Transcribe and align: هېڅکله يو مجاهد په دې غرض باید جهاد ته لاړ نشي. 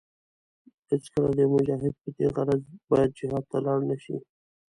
هېڅکله 0.89 1.29
يو 1.41 1.49
مجاهد 1.55 1.93
په 2.01 2.09
دې 2.15 2.27
غرض 2.35 2.61
باید 2.89 3.09
جهاد 3.19 3.43
ته 3.51 3.57
لاړ 3.65 3.79
نشي. 3.89 4.15